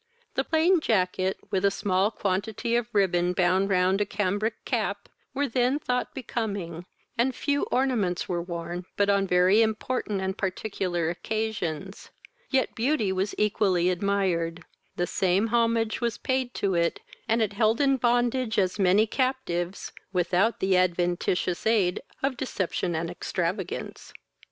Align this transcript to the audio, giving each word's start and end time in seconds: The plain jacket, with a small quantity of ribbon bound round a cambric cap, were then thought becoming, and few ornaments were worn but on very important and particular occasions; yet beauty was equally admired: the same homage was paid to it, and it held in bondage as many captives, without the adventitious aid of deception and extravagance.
The 0.33 0.43
plain 0.43 0.79
jacket, 0.79 1.37
with 1.51 1.63
a 1.63 1.69
small 1.69 2.09
quantity 2.09 2.75
of 2.75 2.87
ribbon 2.91 3.33
bound 3.33 3.69
round 3.69 4.01
a 4.01 4.05
cambric 4.07 4.65
cap, 4.65 5.07
were 5.35 5.47
then 5.47 5.77
thought 5.77 6.15
becoming, 6.15 6.87
and 7.19 7.35
few 7.35 7.65
ornaments 7.65 8.27
were 8.27 8.41
worn 8.41 8.85
but 8.97 9.11
on 9.11 9.27
very 9.27 9.61
important 9.61 10.19
and 10.19 10.35
particular 10.35 11.11
occasions; 11.11 12.09
yet 12.49 12.73
beauty 12.73 13.11
was 13.11 13.35
equally 13.37 13.91
admired: 13.91 14.65
the 14.95 15.05
same 15.05 15.45
homage 15.49 16.01
was 16.01 16.17
paid 16.17 16.55
to 16.55 16.73
it, 16.73 16.99
and 17.27 17.43
it 17.43 17.53
held 17.53 17.79
in 17.79 17.97
bondage 17.97 18.57
as 18.57 18.79
many 18.79 19.05
captives, 19.05 19.91
without 20.11 20.59
the 20.59 20.75
adventitious 20.75 21.67
aid 21.67 22.01
of 22.23 22.37
deception 22.37 22.95
and 22.95 23.11
extravagance. 23.11 24.13